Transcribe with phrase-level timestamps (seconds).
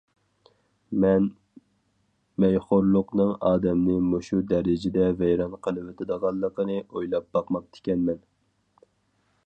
[1.01, 1.25] مەن
[2.43, 8.19] مەيخورلۇقنىڭ ئادەمنى مۇشۇ دەرىجىدە ۋەيران قىلىۋېتىدىغانلىقىنى ئويلاپ باقماپتىكەنمەن.